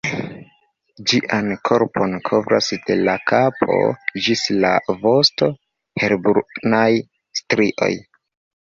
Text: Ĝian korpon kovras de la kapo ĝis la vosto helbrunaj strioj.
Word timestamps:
Ĝian 1.11 1.51
korpon 1.69 2.15
kovras 2.31 2.71
de 2.87 2.97
la 3.03 3.15
kapo 3.33 3.77
ĝis 4.29 4.47
la 4.65 4.75
vosto 5.05 5.55
helbrunaj 6.07 6.91
strioj. 7.43 7.95